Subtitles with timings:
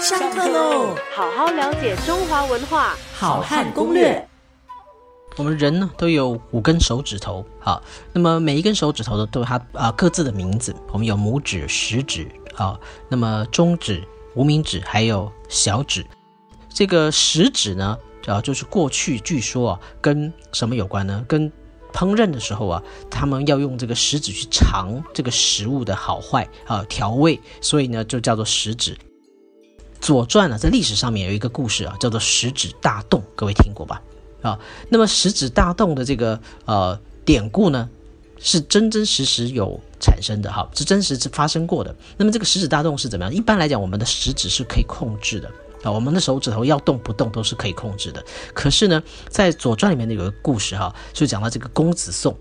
[0.00, 0.96] 上课喽！
[1.14, 4.28] 好好了解中华文化，好汉攻略。
[5.36, 7.80] 我们人呢都有五根手指头，好，
[8.12, 10.74] 那么每一根手指头呢都有它啊各自的名字。
[10.92, 12.78] 我们有拇指、食指，啊，
[13.08, 14.02] 那么中指、
[14.34, 16.04] 无名指还有小指。
[16.68, 21.24] 这个食指呢，啊，就是过去据说啊跟什么有关呢？
[21.28, 21.50] 跟
[21.92, 28.94] 烹饪的时候啊，他们要用这个食指去尝这个食物的好坏啊调味，所以呢就叫做食指。
[30.04, 34.02] 《左传》呢，在历史上面有一个故事啊，叫做食指大动，各位听过吧？
[34.42, 34.58] 啊，
[34.90, 37.88] 那么食指大动的这个呃典故呢，
[38.38, 41.96] 是真真实实有产生的，哈，是真实是发生过的。
[42.18, 43.34] 那么这个食指大动是怎么样？
[43.34, 45.50] 一般来讲，我们的食指是可以控制的
[45.82, 48.22] 啊，我们的手指头要动不动都是可以控制的。
[48.52, 52.36] 可是呢，在《左传》里面呢有个故事哈，就讲到这个公子宋。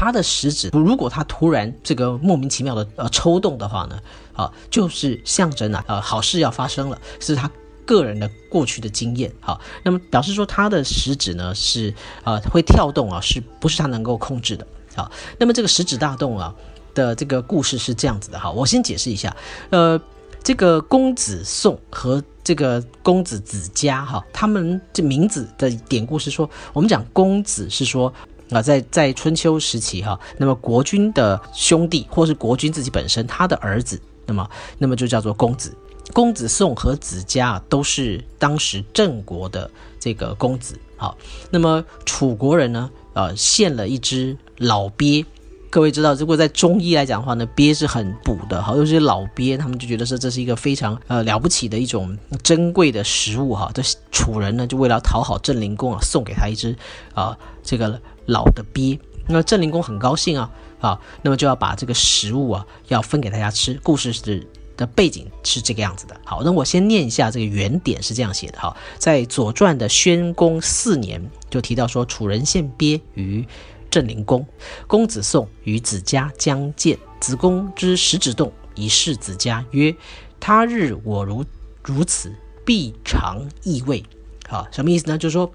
[0.00, 4.00] 他的食指，如果他突然这个莫名其妙的呃抽动的话呢，
[4.32, 7.50] 啊，就是象征啊，呃，好事要发生了，是他
[7.84, 11.92] 个人的过去的经验，好，那么表示说他的食指呢是
[12.24, 14.66] 呃会跳动啊，是不是他能够控制的？
[14.96, 16.54] 好，那么这个食指大动啊
[16.94, 19.36] 的这个故事是这样子的哈，我先解释一下，
[19.68, 20.00] 呃，
[20.42, 28.10] 这个公子宋和这个公子子家哈，他们这名字的典故是说，我们讲公子是说。
[28.50, 34.48] 啊，在在春秋时期哈，那么国君的兄弟或是国君自己本身他的儿子，那么
[34.78, 35.74] 那么就叫做公子。
[36.12, 40.76] 公子宋和子嘉都是当时郑国的这个公子。
[40.96, 41.16] 好，
[41.50, 45.24] 那么楚国人呢，呃，献了一只老鳖。
[45.70, 53.70] 各位知道，如果在中医来讲的话呢，鳖是很补的，好，尤其是老鳖，他们就觉得说这是一个非常呃了不起的一种珍贵的食物哈。
[53.72, 56.76] 这楚人呢，就为了讨好郑灵公啊，送给他一只
[57.14, 58.00] 啊这个。
[58.26, 58.96] 老的鳖，
[59.26, 63.74] 那郑灵公很高兴啊，啊，那么就要把这个食物啊，要分给大家吃。
[63.82, 64.46] 故事是
[64.76, 66.14] 的背景是这个样子的。
[66.24, 73.44] 好，那我先念一下这个原点是这样写的哈，在《左传》的宣公四年就提到说，楚人献鳖于
[73.90, 74.46] 郑灵公，
[74.86, 79.94] 公子宋与子家将见，子贡之食指动，以示子家曰
[80.40, 81.44] ：“他日我如
[81.82, 82.32] 如此，
[82.64, 84.04] 必尝异味。”
[84.48, 85.18] 好，什么意思呢？
[85.18, 85.52] 就是说。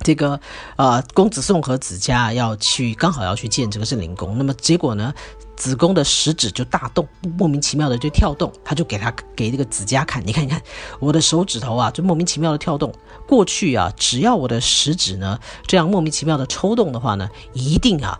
[0.00, 0.38] 这个
[0.76, 4.38] 呃，公子宋和子家要去，刚好要去见这个郑灵公。
[4.38, 5.12] 那么结果呢，
[5.56, 8.52] 子贡的食指就大动，莫名其妙的就跳动。
[8.64, 10.62] 他就给他给这个子家看，你看，你看
[11.00, 12.92] 我的手指头啊，就莫名其妙的跳动。
[13.26, 18.18] 过去啊，只要我的食指呢这样莫名其妙的抽动的话呢，一定啊，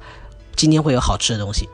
[0.56, 1.68] 今天会有好吃的东西。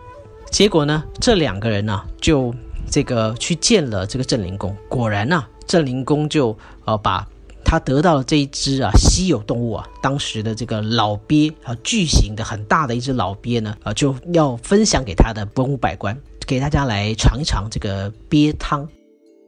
[0.50, 2.54] 结果呢，这两个人呢就
[2.91, 4.76] 这个去见了这个郑灵公。
[4.88, 7.26] 果然呢，郑灵公就呃把。
[7.75, 18.89] 他得到了这一只啊稀有动物啊，当时的这个老鳖啊，巨型的很大的一只老鳖呢，啊就要分享给他的文武百官，给大家来尝一尝这个鳖汤。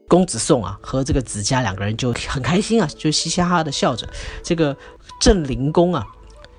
[0.09, 4.09] 公子宋啊和这个子嘉两个人就很开心啊，就嘻嘻哈哈的笑着。
[4.43, 4.77] 这个
[5.21, 6.05] 郑灵公啊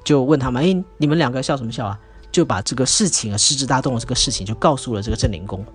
[0.05, 1.99] 就问他们：“哎，你们两个笑什么笑啊？”
[2.31, 5.65] 就把这个事情啊，狮子大动的这个事情就告诉了这个郑灵公。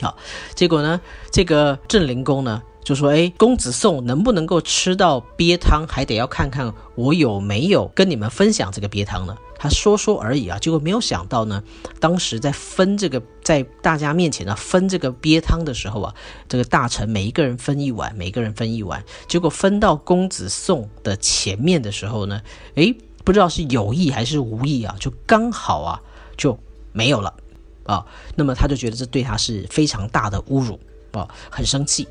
[0.00, 0.16] 好，
[0.54, 1.00] 结果呢，
[1.30, 2.62] 这个郑灵公呢。
[2.84, 9.34] 就说哎，公子宋能不能够吃到鳖汤，还得要看看我有没有跟你们分享这个鳖汤呢。
[9.56, 11.62] 他说说而已啊，结果没有想到呢，
[11.98, 16.14] 当时在分这个，在大家面前呢分这个鳖汤的时候啊，
[16.46, 22.42] 这个大臣每一个人分一碗，每个人分一碗，结果分到公子宋的前面的时候呢，
[22.74, 22.94] 哎，
[23.24, 25.98] 不知道是有意还是无意啊，就刚好啊
[26.36, 26.58] 就
[26.92, 27.32] 没有了
[27.84, 28.04] 啊。
[28.34, 30.78] 那么他就觉得这对他是非常大的侮辱
[31.12, 32.06] 啊，很生气。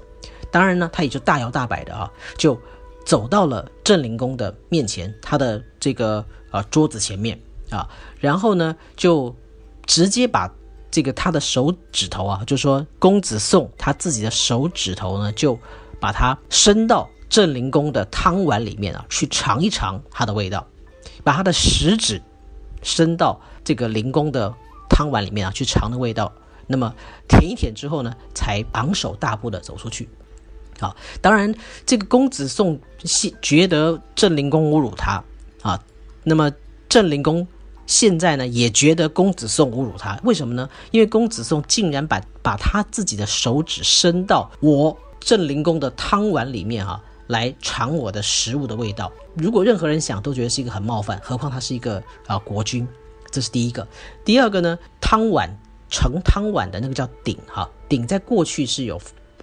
[0.51, 2.59] 当然呢，他也就大摇大摆的啊，就
[3.05, 7.39] 走到了郑灵公的面前，他的这个呃桌子前面
[7.69, 7.89] 啊，
[8.19, 9.35] 然后呢，就
[9.85, 10.49] 直接把
[10.91, 15.57] 这个他的手指头啊，就说公子宋他自己的手指头呢，就
[15.99, 20.67] 把它伸到郑灵公的汤碗里面啊，去尝一尝它的味道，
[21.23, 22.21] 把他的食指
[22.83, 24.53] 伸到这个灵公的
[24.93, 26.31] 汤碗里面啊，去尝的味道，
[26.67, 26.93] 那么
[27.27, 30.07] 舔一舔之后呢，才昂首大步的走出去。
[30.79, 31.53] 啊，当然，
[31.85, 35.23] 这个公子宋现觉得郑灵公侮辱他
[35.61, 35.83] 啊，
[36.23, 36.51] 那么
[36.89, 37.47] 郑灵公
[37.85, 40.69] 现在呢也觉得公子宋侮辱他，为什么呢？
[40.91, 49.11] 因为公子宋竟然把把他自己的手指伸到我郑灵公的汤碗里面啊，来尝我的食物的味道。
[49.35, 52.85] 如果任何人想都觉得是一个很冒犯，何况他是一个啊国君，
[53.33, 53.85] 这是第一个。
[54.23, 55.49] 第二个呢，汤碗
[55.89, 58.97] 盛汤碗的那个叫鼎哈，鼎在过去是有。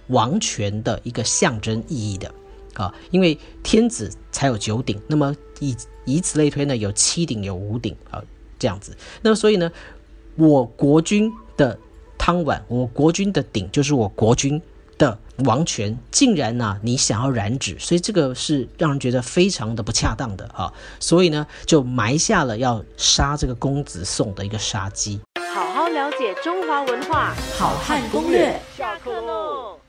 [0.07, 2.29] 王权的一个象征意义的，
[2.73, 5.73] 啊，因为天子才有九鼎，那么以
[6.03, 8.21] 以此类推呢，有七鼎，有五鼎，啊，
[8.59, 8.97] 这样子。
[9.21, 9.71] 那么所以呢，
[10.35, 11.79] 我国君的
[12.17, 14.61] 汤碗，我国君的鼎，就是我国君
[15.01, 25.19] 的王权，竟然呢、你想要染指，所以这个是让人觉得非常的不恰当的哈、所以呢，就埋下了要杀这个公子宋的一个杀机。
[25.55, 27.33] 好好了解中华文化。
[27.57, 28.61] 好汉攻略。
[28.77, 29.80] 下课喽！